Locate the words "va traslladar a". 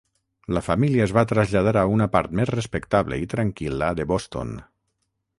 1.17-1.83